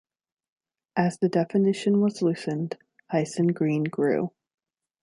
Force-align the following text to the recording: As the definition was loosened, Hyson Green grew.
As 0.97 1.19
the 1.19 1.29
definition 1.29 2.01
was 2.01 2.23
loosened, 2.23 2.75
Hyson 3.11 3.49
Green 3.49 3.83
grew. 3.83 4.31